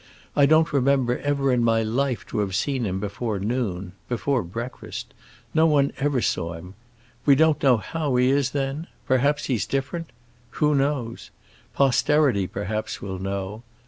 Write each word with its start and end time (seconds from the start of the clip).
I 0.35 0.47
don't 0.47 0.73
remember 0.73 1.19
ever 1.19 1.51
in 1.53 1.63
my 1.63 1.83
life 1.83 2.25
to 2.29 2.39
have 2.39 2.55
seen 2.55 2.87
him 2.87 2.99
before 2.99 3.37
noon—before 3.39 4.41
breakfast. 4.41 5.13
No 5.53 5.67
one 5.67 5.91
ever 5.99 6.23
saw 6.23 6.53
him. 6.53 6.73
We 7.23 7.35
don't 7.35 7.61
know 7.61 7.77
how 7.77 8.15
he 8.15 8.31
is 8.31 8.49
then. 8.49 8.87
Perhaps 9.05 9.45
he's 9.45 9.67
different. 9.67 10.09
Who 10.57 10.73
knows? 10.73 11.29
Posterity, 11.75 12.47
perhaps, 12.47 12.99
will 12.99 13.19
know. 13.19 13.61